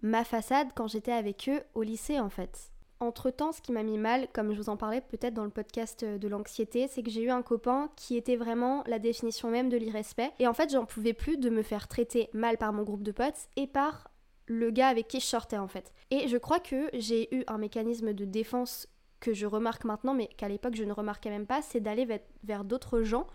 ma 0.00 0.24
façade 0.24 0.68
quand 0.74 0.86
j'étais 0.88 1.12
avec 1.12 1.50
eux 1.52 1.60
au 1.74 1.82
lycée, 1.82 2.18
en 2.18 2.30
fait. 2.30 2.72
Entre-temps, 3.00 3.52
ce 3.52 3.60
qui 3.60 3.70
m'a 3.70 3.82
mis 3.82 3.98
mal, 3.98 4.28
comme 4.32 4.54
je 4.54 4.56
vous 4.56 4.70
en 4.70 4.78
parlais 4.78 5.02
peut-être 5.02 5.34
dans 5.34 5.44
le 5.44 5.50
podcast 5.50 6.06
de 6.06 6.26
l'anxiété, 6.26 6.88
c'est 6.88 7.02
que 7.02 7.10
j'ai 7.10 7.24
eu 7.24 7.30
un 7.30 7.42
copain 7.42 7.90
qui 7.96 8.16
était 8.16 8.36
vraiment 8.36 8.82
la 8.86 8.98
définition 8.98 9.50
même 9.50 9.68
de 9.68 9.76
l'irrespect. 9.76 10.32
Et 10.38 10.46
en 10.46 10.54
fait, 10.54 10.72
j'en 10.72 10.86
pouvais 10.86 11.12
plus 11.12 11.36
de 11.36 11.50
me 11.50 11.62
faire 11.62 11.86
traiter 11.86 12.30
mal 12.32 12.56
par 12.56 12.72
mon 12.72 12.82
groupe 12.82 13.02
de 13.02 13.12
potes 13.12 13.50
et 13.56 13.66
par 13.66 14.10
le 14.46 14.70
gars 14.70 14.88
avec 14.88 15.08
qui 15.08 15.20
je 15.20 15.26
sortais 15.26 15.58
en 15.58 15.68
fait. 15.68 15.92
Et 16.10 16.28
je 16.28 16.36
crois 16.36 16.60
que 16.60 16.88
j'ai 16.94 17.34
eu 17.34 17.44
un 17.46 17.58
mécanisme 17.58 18.12
de 18.12 18.24
défense 18.24 18.88
que 19.22 19.32
je 19.32 19.46
remarque 19.46 19.84
maintenant, 19.84 20.14
mais 20.14 20.26
qu'à 20.26 20.48
l'époque 20.48 20.74
je 20.74 20.84
ne 20.84 20.92
remarquais 20.92 21.30
même 21.30 21.46
pas, 21.46 21.62
c'est 21.62 21.80
d'aller 21.80 22.06
vers, 22.42 22.64
d'autres 22.64 23.02
gens 23.02 23.26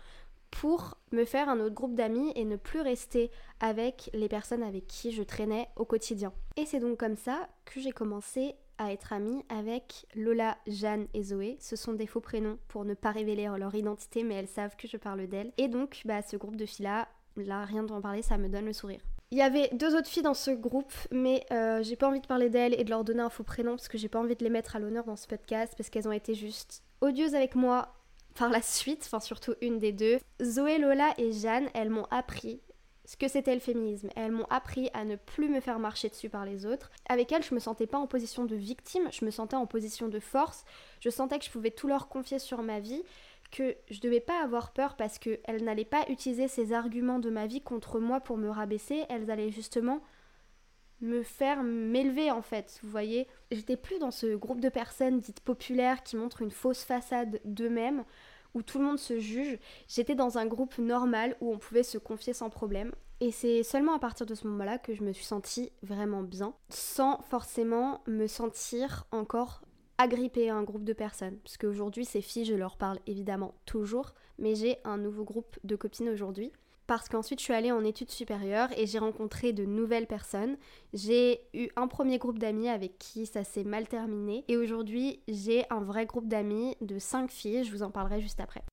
pour 0.50 0.96
me 1.12 1.24
faire 1.24 1.48
un 1.48 1.60
autre 1.60 1.74
groupe 1.74 1.94
d'amis 1.94 2.30
et 2.36 2.44
ne 2.44 2.56
plus 2.56 2.80
rester 2.80 3.30
avec 3.58 4.10
les 4.12 4.28
personnes 4.28 4.62
avec 4.62 4.86
qui 4.86 5.12
je 5.12 5.22
traînais 5.22 5.68
au 5.76 5.84
quotidien. 5.84 6.32
Et 6.56 6.66
c'est 6.66 6.78
donc 6.78 6.98
comme 6.98 7.16
ça 7.16 7.48
que 7.64 7.80
j'ai 7.80 7.92
commencé 7.92 8.54
à 8.76 8.92
être 8.92 9.12
amie 9.12 9.42
avec 9.48 10.06
Lola, 10.14 10.58
Jeanne 10.66 11.08
et 11.14 11.22
Zoé. 11.22 11.56
Ce 11.58 11.74
sont 11.74 11.94
des 11.94 12.06
faux 12.06 12.20
prénoms 12.20 12.58
pour 12.68 12.84
ne 12.84 12.94
pas 12.94 13.10
révéler 13.10 13.48
leur 13.58 13.74
identité, 13.74 14.22
mais 14.22 14.34
elles 14.34 14.48
savent 14.48 14.76
que 14.76 14.86
je 14.86 14.96
parle 14.96 15.26
d'elles. 15.26 15.52
Et 15.56 15.68
donc, 15.68 16.02
bah, 16.04 16.22
ce 16.22 16.36
groupe 16.36 16.56
de 16.56 16.66
filles-là, 16.66 17.08
là, 17.36 17.64
rien 17.64 17.82
d'en 17.82 18.00
parler, 18.00 18.22
ça 18.22 18.38
me 18.38 18.48
donne 18.48 18.66
le 18.66 18.72
sourire. 18.72 19.00
Il 19.30 19.36
y 19.36 19.42
avait 19.42 19.68
deux 19.72 19.94
autres 19.94 20.08
filles 20.08 20.22
dans 20.22 20.32
ce 20.32 20.50
groupe, 20.50 20.92
mais 21.10 21.44
euh, 21.52 21.82
j'ai 21.82 21.96
pas 21.96 22.08
envie 22.08 22.20
de 22.20 22.26
parler 22.26 22.48
d'elles 22.48 22.74
et 22.80 22.84
de 22.84 22.88
leur 22.88 23.04
donner 23.04 23.20
un 23.20 23.28
faux 23.28 23.42
prénom 23.42 23.72
parce 23.72 23.88
que 23.88 23.98
j'ai 23.98 24.08
pas 24.08 24.18
envie 24.18 24.34
de 24.34 24.42
les 24.42 24.48
mettre 24.50 24.74
à 24.74 24.78
l'honneur 24.78 25.04
dans 25.04 25.16
ce 25.16 25.26
podcast 25.26 25.74
parce 25.76 25.90
qu'elles 25.90 26.08
ont 26.08 26.12
été 26.12 26.34
juste 26.34 26.82
odieuses 27.02 27.34
avec 27.34 27.54
moi 27.54 27.94
par 28.34 28.48
la 28.48 28.62
suite, 28.62 29.02
enfin 29.04 29.20
surtout 29.20 29.54
une 29.60 29.78
des 29.78 29.92
deux. 29.92 30.18
Zoé, 30.42 30.78
Lola 30.78 31.12
et 31.18 31.32
Jeanne, 31.32 31.68
elles 31.74 31.90
m'ont 31.90 32.06
appris 32.10 32.62
ce 33.04 33.16
que 33.16 33.28
c'était 33.28 33.54
le 33.54 33.60
féminisme. 33.60 34.08
Elles 34.16 34.32
m'ont 34.32 34.46
appris 34.50 34.90
à 34.92 35.04
ne 35.04 35.16
plus 35.16 35.48
me 35.48 35.60
faire 35.60 35.78
marcher 35.78 36.08
dessus 36.08 36.28
par 36.28 36.44
les 36.44 36.66
autres. 36.66 36.90
Avec 37.08 37.32
elles, 37.32 37.42
je 37.42 37.54
me 37.54 37.60
sentais 37.60 37.86
pas 37.86 37.98
en 37.98 38.06
position 38.06 38.44
de 38.44 38.54
victime, 38.54 39.08
je 39.10 39.24
me 39.24 39.30
sentais 39.30 39.56
en 39.56 39.66
position 39.66 40.08
de 40.08 40.20
force. 40.20 40.64
Je 41.00 41.10
sentais 41.10 41.38
que 41.38 41.44
je 41.44 41.50
pouvais 41.50 41.70
tout 41.70 41.88
leur 41.88 42.08
confier 42.08 42.38
sur 42.38 42.62
ma 42.62 42.80
vie 42.80 43.02
que 43.50 43.76
je 43.90 44.00
devais 44.00 44.20
pas 44.20 44.42
avoir 44.42 44.72
peur 44.72 44.96
parce 44.96 45.18
qu'elles 45.18 45.64
n'allaient 45.64 45.84
pas 45.84 46.04
utiliser 46.08 46.48
ces 46.48 46.72
arguments 46.72 47.18
de 47.18 47.30
ma 47.30 47.46
vie 47.46 47.60
contre 47.60 47.98
moi 48.00 48.20
pour 48.20 48.36
me 48.36 48.48
rabaisser, 48.48 49.04
elles 49.08 49.30
allaient 49.30 49.50
justement 49.50 50.02
me 51.00 51.22
faire 51.22 51.62
m'élever 51.62 52.30
en 52.30 52.42
fait, 52.42 52.80
vous 52.82 52.90
voyez. 52.90 53.28
J'étais 53.50 53.76
plus 53.76 53.98
dans 53.98 54.10
ce 54.10 54.34
groupe 54.34 54.60
de 54.60 54.68
personnes 54.68 55.20
dites 55.20 55.40
populaires 55.40 56.02
qui 56.02 56.16
montrent 56.16 56.42
une 56.42 56.50
fausse 56.50 56.82
façade 56.82 57.40
d'eux-mêmes, 57.44 58.04
où 58.54 58.62
tout 58.62 58.78
le 58.78 58.84
monde 58.84 58.98
se 58.98 59.18
juge. 59.18 59.58
J'étais 59.88 60.14
dans 60.14 60.38
un 60.38 60.46
groupe 60.46 60.78
normal 60.78 61.36
où 61.40 61.52
on 61.52 61.58
pouvait 61.58 61.82
se 61.82 61.98
confier 61.98 62.32
sans 62.32 62.50
problème. 62.50 62.92
Et 63.20 63.32
c'est 63.32 63.62
seulement 63.62 63.94
à 63.94 63.98
partir 63.98 64.26
de 64.26 64.34
ce 64.34 64.46
moment-là 64.46 64.78
que 64.78 64.94
je 64.94 65.02
me 65.02 65.12
suis 65.12 65.24
sentie 65.24 65.72
vraiment 65.82 66.22
bien, 66.22 66.54
sans 66.68 67.20
forcément 67.22 68.00
me 68.06 68.26
sentir 68.26 69.06
encore 69.10 69.62
agripper 69.98 70.48
un 70.48 70.62
groupe 70.62 70.84
de 70.84 70.92
personnes. 70.92 71.38
Parce 71.38 71.56
qu'aujourd'hui, 71.56 72.04
ces 72.04 72.22
filles, 72.22 72.44
je 72.44 72.54
leur 72.54 72.76
parle 72.76 72.98
évidemment 73.06 73.54
toujours, 73.66 74.14
mais 74.38 74.54
j'ai 74.54 74.78
un 74.84 74.96
nouveau 74.96 75.24
groupe 75.24 75.58
de 75.64 75.76
copines 75.76 76.08
aujourd'hui. 76.08 76.52
Parce 76.86 77.10
qu'ensuite, 77.10 77.40
je 77.40 77.44
suis 77.44 77.52
allée 77.52 77.70
en 77.70 77.84
études 77.84 78.10
supérieures 78.10 78.70
et 78.78 78.86
j'ai 78.86 78.98
rencontré 78.98 79.52
de 79.52 79.66
nouvelles 79.66 80.06
personnes. 80.06 80.56
J'ai 80.94 81.42
eu 81.52 81.68
un 81.76 81.86
premier 81.86 82.16
groupe 82.16 82.38
d'amis 82.38 82.70
avec 82.70 82.98
qui 82.98 83.26
ça 83.26 83.44
s'est 83.44 83.64
mal 83.64 83.86
terminé. 83.86 84.44
Et 84.48 84.56
aujourd'hui, 84.56 85.20
j'ai 85.28 85.66
un 85.68 85.80
vrai 85.80 86.06
groupe 86.06 86.28
d'amis 86.28 86.76
de 86.80 86.98
5 86.98 87.30
filles. 87.30 87.64
Je 87.64 87.72
vous 87.72 87.82
en 87.82 87.90
parlerai 87.90 88.22
juste 88.22 88.40
après. 88.40 88.64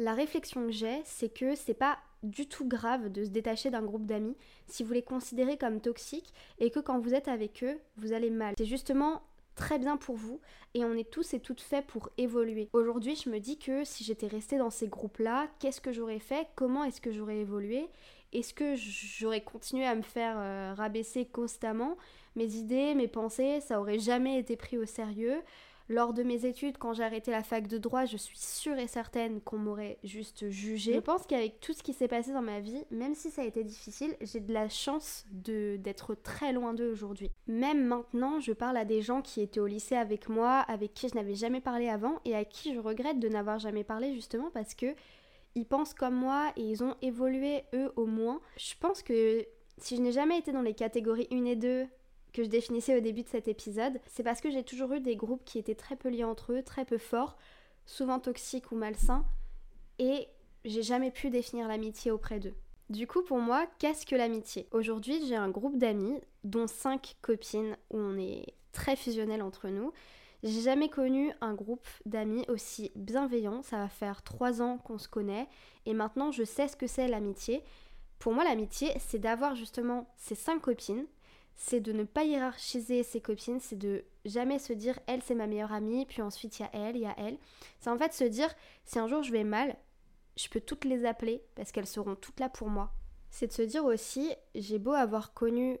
La 0.00 0.14
réflexion 0.14 0.64
que 0.64 0.72
j'ai, 0.72 1.02
c'est 1.04 1.28
que 1.28 1.54
c'est 1.54 1.74
pas 1.74 1.98
du 2.22 2.48
tout 2.48 2.66
grave 2.66 3.12
de 3.12 3.22
se 3.22 3.28
détacher 3.28 3.68
d'un 3.68 3.82
groupe 3.82 4.06
d'amis 4.06 4.34
si 4.66 4.82
vous 4.82 4.94
les 4.94 5.02
considérez 5.02 5.58
comme 5.58 5.78
toxiques 5.78 6.32
et 6.58 6.70
que 6.70 6.80
quand 6.80 6.98
vous 6.98 7.12
êtes 7.12 7.28
avec 7.28 7.62
eux, 7.62 7.78
vous 7.98 8.14
allez 8.14 8.30
mal. 8.30 8.54
C'est 8.56 8.64
justement 8.64 9.20
très 9.56 9.78
bien 9.78 9.98
pour 9.98 10.16
vous 10.16 10.40
et 10.72 10.86
on 10.86 10.94
est 10.94 11.10
tous 11.10 11.34
et 11.34 11.40
toutes 11.40 11.60
faits 11.60 11.86
pour 11.86 12.08
évoluer. 12.16 12.70
Aujourd'hui, 12.72 13.14
je 13.14 13.28
me 13.28 13.40
dis 13.40 13.58
que 13.58 13.84
si 13.84 14.02
j'étais 14.02 14.26
restée 14.26 14.56
dans 14.56 14.70
ces 14.70 14.88
groupes-là, 14.88 15.48
qu'est-ce 15.58 15.82
que 15.82 15.92
j'aurais 15.92 16.18
fait? 16.18 16.48
Comment 16.54 16.84
est-ce 16.84 17.02
que 17.02 17.12
j'aurais 17.12 17.36
évolué? 17.36 17.86
Est-ce 18.32 18.54
que 18.54 18.76
j'aurais 18.76 19.42
continué 19.42 19.84
à 19.84 19.94
me 19.94 20.02
faire 20.02 20.36
euh, 20.38 20.72
rabaisser 20.74 21.26
constamment? 21.26 21.98
Mes 22.36 22.54
idées, 22.54 22.94
mes 22.94 23.08
pensées, 23.08 23.60
ça 23.60 23.78
aurait 23.78 23.98
jamais 23.98 24.38
été 24.38 24.56
pris 24.56 24.78
au 24.78 24.86
sérieux 24.86 25.42
lors 25.90 26.14
de 26.14 26.22
mes 26.22 26.46
études, 26.46 26.78
quand 26.78 26.94
j'ai 26.94 27.02
arrêté 27.02 27.32
la 27.32 27.42
fac 27.42 27.66
de 27.66 27.76
droit, 27.76 28.04
je 28.04 28.16
suis 28.16 28.38
sûre 28.38 28.78
et 28.78 28.86
certaine 28.86 29.40
qu'on 29.40 29.58
m'aurait 29.58 29.98
juste 30.04 30.48
jugé. 30.48 30.94
Je 30.94 31.00
pense 31.00 31.26
qu'avec 31.26 31.58
tout 31.58 31.72
ce 31.72 31.82
qui 31.82 31.92
s'est 31.92 32.06
passé 32.06 32.32
dans 32.32 32.42
ma 32.42 32.60
vie, 32.60 32.84
même 32.92 33.16
si 33.16 33.28
ça 33.28 33.42
a 33.42 33.44
été 33.44 33.64
difficile, 33.64 34.14
j'ai 34.20 34.38
de 34.38 34.52
la 34.52 34.68
chance 34.68 35.26
d'être 35.32 36.14
très 36.14 36.52
loin 36.52 36.74
d'eux 36.74 36.92
aujourd'hui. 36.92 37.32
Même 37.48 37.84
maintenant, 37.84 38.38
je 38.38 38.52
parle 38.52 38.76
à 38.76 38.84
des 38.84 39.02
gens 39.02 39.20
qui 39.20 39.40
étaient 39.40 39.58
au 39.58 39.66
lycée 39.66 39.96
avec 39.96 40.28
moi, 40.28 40.60
avec 40.60 40.94
qui 40.94 41.08
je 41.08 41.16
n'avais 41.16 41.34
jamais 41.34 41.60
parlé 41.60 41.88
avant 41.88 42.20
et 42.24 42.36
à 42.36 42.44
qui 42.44 42.72
je 42.72 42.78
regrette 42.78 43.18
de 43.18 43.28
n'avoir 43.28 43.58
jamais 43.58 43.82
parlé 43.82 44.14
justement 44.14 44.50
parce 44.54 44.74
que 44.74 44.94
ils 45.56 45.66
pensent 45.66 45.94
comme 45.94 46.14
moi 46.14 46.52
et 46.56 46.62
ils 46.62 46.84
ont 46.84 46.94
évolué 47.02 47.64
eux 47.74 47.92
au 47.96 48.06
moins. 48.06 48.40
Je 48.56 48.74
pense 48.78 49.02
que 49.02 49.44
si 49.78 49.96
je 49.96 50.02
n'ai 50.02 50.12
jamais 50.12 50.38
été 50.38 50.52
dans 50.52 50.62
les 50.62 50.74
catégories 50.74 51.26
1 51.32 51.44
et 51.46 51.56
2 51.56 51.86
que 52.32 52.44
je 52.44 52.48
définissais 52.48 52.96
au 52.96 53.00
début 53.00 53.22
de 53.22 53.28
cet 53.28 53.48
épisode, 53.48 54.00
c'est 54.06 54.22
parce 54.22 54.40
que 54.40 54.50
j'ai 54.50 54.62
toujours 54.62 54.92
eu 54.92 55.00
des 55.00 55.16
groupes 55.16 55.44
qui 55.44 55.58
étaient 55.58 55.74
très 55.74 55.96
peu 55.96 56.08
liés 56.08 56.24
entre 56.24 56.52
eux, 56.52 56.62
très 56.62 56.84
peu 56.84 56.98
forts, 56.98 57.36
souvent 57.86 58.18
toxiques 58.18 58.72
ou 58.72 58.76
malsains, 58.76 59.24
et 59.98 60.28
j'ai 60.64 60.82
jamais 60.82 61.10
pu 61.10 61.30
définir 61.30 61.68
l'amitié 61.68 62.10
auprès 62.10 62.40
d'eux. 62.40 62.54
Du 62.88 63.06
coup, 63.06 63.22
pour 63.22 63.38
moi, 63.38 63.66
qu'est-ce 63.78 64.04
que 64.04 64.16
l'amitié? 64.16 64.68
Aujourd'hui, 64.72 65.24
j'ai 65.26 65.36
un 65.36 65.48
groupe 65.48 65.78
d'amis, 65.78 66.20
dont 66.42 66.66
cinq 66.66 67.16
copines, 67.22 67.76
où 67.90 67.98
on 67.98 68.18
est 68.18 68.54
très 68.72 68.96
fusionnel 68.96 69.42
entre 69.42 69.68
nous. 69.68 69.92
J'ai 70.42 70.62
jamais 70.62 70.88
connu 70.88 71.32
un 71.40 71.54
groupe 71.54 71.86
d'amis 72.06 72.44
aussi 72.48 72.90
bienveillant. 72.96 73.62
Ça 73.62 73.76
va 73.76 73.88
faire 73.88 74.22
trois 74.22 74.60
ans 74.60 74.78
qu'on 74.78 74.98
se 74.98 75.08
connaît, 75.08 75.48
et 75.86 75.94
maintenant 75.94 76.32
je 76.32 76.44
sais 76.44 76.66
ce 76.66 76.76
que 76.76 76.86
c'est 76.86 77.08
l'amitié. 77.08 77.62
Pour 78.18 78.32
moi, 78.32 78.44
l'amitié, 78.44 78.92
c'est 78.98 79.18
d'avoir 79.18 79.54
justement 79.54 80.12
ces 80.16 80.34
cinq 80.34 80.60
copines 80.60 81.06
c'est 81.62 81.80
de 81.80 81.92
ne 81.92 82.04
pas 82.04 82.24
hiérarchiser 82.24 83.02
ses 83.02 83.20
copines, 83.20 83.60
c'est 83.60 83.76
de 83.76 84.02
jamais 84.24 84.58
se 84.58 84.72
dire 84.72 84.98
elle 85.06 85.22
c'est 85.22 85.34
ma 85.34 85.46
meilleure 85.46 85.74
amie, 85.74 86.06
puis 86.06 86.22
ensuite 86.22 86.58
il 86.58 86.62
y 86.62 86.64
a 86.64 86.70
elle, 86.72 86.96
il 86.96 87.02
y 87.02 87.06
a 87.06 87.14
elle. 87.18 87.36
C'est 87.80 87.90
en 87.90 87.98
fait 87.98 88.14
se 88.14 88.24
dire 88.24 88.48
si 88.86 88.98
un 88.98 89.06
jour 89.06 89.22
je 89.22 89.30
vais 89.30 89.44
mal, 89.44 89.76
je 90.38 90.48
peux 90.48 90.62
toutes 90.62 90.86
les 90.86 91.04
appeler 91.04 91.44
parce 91.54 91.70
qu'elles 91.70 91.86
seront 91.86 92.14
toutes 92.16 92.40
là 92.40 92.48
pour 92.48 92.68
moi. 92.68 92.94
C'est 93.28 93.48
de 93.48 93.52
se 93.52 93.60
dire 93.60 93.84
aussi 93.84 94.32
j'ai 94.54 94.78
beau 94.78 94.92
avoir 94.92 95.34
connu 95.34 95.78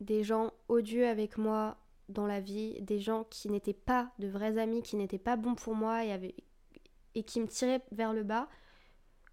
des 0.00 0.22
gens 0.22 0.52
odieux 0.68 1.08
avec 1.08 1.38
moi 1.38 1.78
dans 2.10 2.26
la 2.26 2.40
vie, 2.40 2.82
des 2.82 2.98
gens 2.98 3.24
qui 3.24 3.48
n'étaient 3.48 3.72
pas 3.72 4.12
de 4.18 4.28
vrais 4.28 4.58
amis, 4.58 4.82
qui 4.82 4.96
n'étaient 4.96 5.16
pas 5.16 5.36
bons 5.36 5.54
pour 5.54 5.74
moi 5.74 6.04
et, 6.04 6.34
et 7.14 7.22
qui 7.22 7.40
me 7.40 7.48
tiraient 7.48 7.80
vers 7.90 8.12
le 8.12 8.22
bas, 8.22 8.50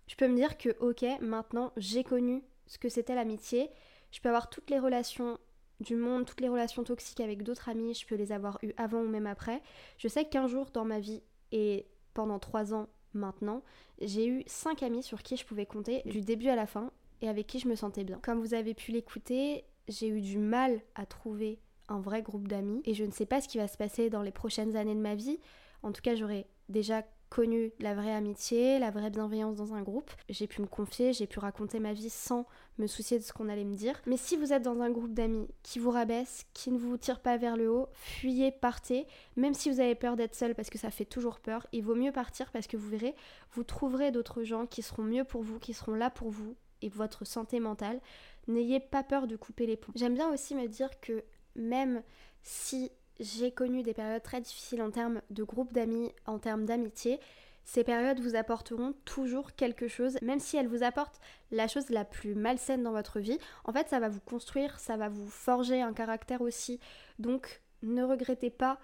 je 0.08 0.16
peux 0.16 0.30
me 0.30 0.36
dire 0.38 0.58
que 0.58 0.78
ok, 0.80 1.04
maintenant 1.20 1.74
j'ai 1.76 2.06
connu 2.06 2.42
ce 2.68 2.78
que 2.78 2.88
c'était 2.88 3.16
l'amitié, 3.16 3.70
je 4.12 4.22
peux 4.22 4.30
avoir 4.30 4.50
toutes 4.50 4.70
les 4.70 4.80
relations 4.80 5.38
du 5.80 5.96
monde, 5.96 6.26
toutes 6.26 6.42
les 6.42 6.50
relations 6.50 6.84
toxiques 6.84 7.22
avec 7.22 7.44
d'autres 7.44 7.70
amis, 7.70 7.94
je 7.94 8.06
peux 8.06 8.16
les 8.16 8.32
avoir 8.32 8.60
eues 8.64 8.74
avant 8.78 9.00
ou 9.00 9.08
même 9.08 9.28
après. 9.28 9.62
Je 9.98 10.08
sais 10.08 10.26
qu'un 10.26 10.48
jour 10.48 10.68
dans 10.74 10.86
ma 10.86 11.00
vie 11.00 11.22
et 11.52 11.86
pendant 12.14 12.40
trois 12.40 12.74
ans 12.74 12.88
maintenant, 13.14 13.64
j'ai 14.02 14.28
eu 14.28 14.44
cinq 14.46 14.84
amis 14.84 15.04
sur 15.04 15.24
qui 15.24 15.38
je 15.38 15.46
pouvais 15.46 15.66
compter 15.66 16.02
du 16.06 16.22
début 16.22 16.50
à 16.50 16.56
la 16.56 16.66
fin 16.66 16.92
et 17.22 17.30
avec 17.30 17.48
qui 17.48 17.60
je 17.60 17.68
me 17.68 17.76
sentais 17.76 18.04
bien. 18.04 18.20
Comme 18.22 18.40
vous 18.40 18.54
avez 18.54 18.74
pu 18.74 18.92
l'écouter, 18.92 19.66
j'ai 19.88 20.08
eu 20.08 20.22
du 20.22 20.38
mal 20.38 20.82
à 20.96 21.06
trouver 21.06 21.60
un 21.88 22.00
vrai 22.00 22.22
groupe 22.22 22.48
d'amis 22.48 22.82
et 22.86 22.94
je 22.94 23.04
ne 23.04 23.12
sais 23.12 23.26
pas 23.26 23.42
ce 23.42 23.48
qui 23.48 23.58
va 23.58 23.68
se 23.68 23.78
passer 23.78 24.10
dans 24.10 24.22
les 24.22 24.32
prochaines 24.32 24.76
années 24.76 24.96
de 24.96 25.00
ma 25.00 25.16
vie. 25.16 25.40
En 25.82 25.92
tout 25.92 26.02
cas, 26.02 26.16
j'aurais 26.16 26.46
déjà 26.68 27.04
connu 27.30 27.72
la 27.80 27.94
vraie 27.94 28.14
amitié, 28.14 28.80
la 28.80 28.92
vraie 28.92 29.10
bienveillance 29.10 29.56
dans 29.56 29.74
un 29.74 29.82
groupe. 29.82 30.12
J'ai 30.30 30.48
pu 30.48 30.62
me 30.62 30.68
confier, 30.68 31.14
j'ai 31.14 31.28
pu 31.28 31.40
raconter 31.40 31.80
ma 31.80 31.94
vie 31.94 32.10
sans 32.10 32.46
me 32.78 32.88
soucier 32.88 33.20
de 33.20 33.24
ce 33.24 33.34
qu'on 33.34 33.50
allait 33.50 33.66
me 33.66 33.76
dire. 33.76 34.02
Mais 34.06 34.18
si 34.18 34.36
vous 34.36 34.52
êtes 34.54 34.64
dans 34.64 34.82
un 34.82 34.90
groupe 34.90 35.14
d'amis 35.14 35.48
qui 35.64 35.80
vous 35.80 35.92
rabaisse, 35.92 36.46
qui 36.54 36.72
ne 36.72 36.78
vous 36.78 36.98
tire 36.98 37.20
pas 37.20 37.38
vers 37.38 37.58
le 37.58 37.72
haut, 37.72 37.88
fuyez, 37.94 38.52
partez. 38.52 39.06
Même 39.36 39.54
si 39.54 39.70
vous 39.70 39.80
avez 39.80 39.96
peur 39.96 40.16
d'être 40.16 40.36
seul 40.36 40.56
parce 40.56 40.70
que 40.70 40.78
ça 40.78 40.92
fait 40.92 41.06
toujours 41.06 41.40
peur, 41.40 41.68
il 41.72 41.84
vaut 41.84 41.96
mieux 41.96 42.12
partir 42.12 42.52
parce 42.52 42.68
que 42.68 42.78
vous 42.78 42.90
verrez, 42.90 43.16
vous 43.52 43.64
trouverez 43.64 44.12
d'autres 44.12 44.44
gens 44.44 44.66
qui 44.66 44.82
seront 44.82 45.04
mieux 45.04 45.24
pour 45.24 45.44
vous, 45.44 45.60
qui 45.60 45.74
seront 45.74 45.94
là 45.94 46.10
pour 46.10 46.30
vous 46.30 46.56
et 46.82 46.90
votre 46.90 47.26
santé 47.26 47.60
mentale. 47.60 48.00
N'ayez 48.48 48.80
pas 48.80 49.04
peur 49.04 49.28
de 49.28 49.36
couper 49.36 49.66
les 49.66 49.78
ponts. 49.78 49.92
J'aime 49.96 50.16
bien 50.16 50.32
aussi 50.32 50.56
me 50.56 50.68
dire 50.68 51.00
que 51.00 51.24
même 51.56 52.02
si 52.42 52.92
j'ai 53.20 53.52
connu 53.52 53.84
des 53.84 53.94
périodes 53.94 54.24
très 54.24 54.42
difficiles 54.42 54.82
en 54.82 54.92
termes 54.92 55.22
de 55.30 55.44
groupe 55.44 55.74
d'amis, 55.74 56.12
en 56.26 56.40
termes 56.40 56.66
d'amitié. 56.66 57.20
Ces 57.66 57.84
périodes 57.84 58.20
vous 58.20 58.36
apporteront 58.36 58.94
toujours 59.06 59.54
quelque 59.54 59.88
chose, 59.88 60.18
même 60.22 60.40
si 60.40 60.58
elles 60.58 60.68
vous 60.68 60.84
apportent 60.84 61.20
la 61.52 61.68
chose 61.68 61.90
la 61.90 62.06
plus 62.06 62.34
malsaine 62.34 62.82
dans 62.82 62.92
votre 62.92 63.20
vie. 63.20 63.38
En 63.66 63.74
fait, 63.74 63.88
ça 63.90 64.00
va 64.00 64.10
vous 64.10 64.22
construire, 64.22 64.80
ça 64.80 64.98
va 64.98 65.10
vous 65.10 65.28
forger 65.28 65.82
un 65.82 65.94
caractère 65.94 66.42
aussi. 66.42 66.80
Donc, 67.20 67.62
ne 67.84 68.04
regrettez 68.04 68.50
pas 68.50 68.80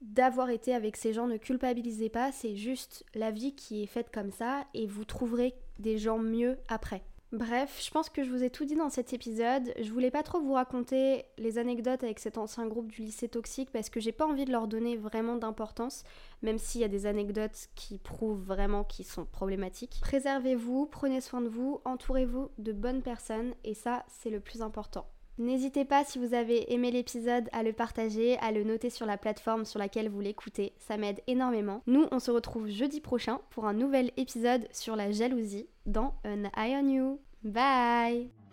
d'avoir 0.00 0.50
été 0.50 0.74
avec 0.74 0.96
ces 0.96 1.12
gens, 1.12 1.26
ne 1.26 1.36
culpabilisez 1.36 2.08
pas, 2.08 2.32
c'est 2.32 2.56
juste 2.56 3.04
la 3.14 3.30
vie 3.30 3.54
qui 3.54 3.82
est 3.82 3.86
faite 3.86 4.10
comme 4.12 4.32
ça 4.32 4.64
et 4.74 4.86
vous 4.86 5.04
trouverez 5.04 5.54
des 5.78 5.96
gens 5.96 6.18
mieux 6.18 6.58
après. 6.68 7.02
Bref, 7.34 7.82
je 7.84 7.90
pense 7.90 8.10
que 8.10 8.22
je 8.22 8.30
vous 8.30 8.44
ai 8.44 8.50
tout 8.50 8.64
dit 8.64 8.76
dans 8.76 8.90
cet 8.90 9.12
épisode. 9.12 9.74
Je 9.82 9.90
voulais 9.90 10.12
pas 10.12 10.22
trop 10.22 10.40
vous 10.40 10.52
raconter 10.52 11.24
les 11.36 11.58
anecdotes 11.58 12.04
avec 12.04 12.20
cet 12.20 12.38
ancien 12.38 12.64
groupe 12.68 12.92
du 12.92 13.02
lycée 13.02 13.28
toxique 13.28 13.72
parce 13.72 13.90
que 13.90 13.98
j'ai 13.98 14.12
pas 14.12 14.24
envie 14.24 14.44
de 14.44 14.52
leur 14.52 14.68
donner 14.68 14.96
vraiment 14.96 15.34
d'importance, 15.34 16.04
même 16.42 16.58
s'il 16.58 16.80
y 16.80 16.84
a 16.84 16.88
des 16.88 17.06
anecdotes 17.06 17.70
qui 17.74 17.98
prouvent 17.98 18.44
vraiment 18.44 18.84
qu'ils 18.84 19.06
sont 19.06 19.24
problématiques. 19.24 19.98
Préservez-vous, 20.00 20.86
prenez 20.86 21.20
soin 21.20 21.40
de 21.40 21.48
vous, 21.48 21.80
entourez-vous 21.84 22.52
de 22.58 22.70
bonnes 22.70 23.02
personnes 23.02 23.54
et 23.64 23.74
ça, 23.74 24.04
c'est 24.06 24.30
le 24.30 24.38
plus 24.38 24.62
important. 24.62 25.10
N'hésitez 25.38 25.84
pas 25.84 26.04
si 26.04 26.18
vous 26.18 26.34
avez 26.34 26.72
aimé 26.72 26.90
l'épisode 26.90 27.48
à 27.52 27.62
le 27.62 27.72
partager, 27.72 28.38
à 28.38 28.52
le 28.52 28.62
noter 28.62 28.90
sur 28.90 29.06
la 29.06 29.18
plateforme 29.18 29.64
sur 29.64 29.78
laquelle 29.78 30.08
vous 30.08 30.20
l'écoutez, 30.20 30.72
ça 30.78 30.96
m'aide 30.96 31.20
énormément. 31.26 31.82
Nous, 31.86 32.06
on 32.12 32.20
se 32.20 32.30
retrouve 32.30 32.68
jeudi 32.68 33.00
prochain 33.00 33.40
pour 33.50 33.66
un 33.66 33.74
nouvel 33.74 34.12
épisode 34.16 34.68
sur 34.72 34.96
la 34.96 35.10
jalousie 35.10 35.66
dans 35.86 36.14
An 36.24 36.44
Eye 36.56 36.76
on 36.76 36.88
You. 36.88 37.20
Bye 37.42 38.43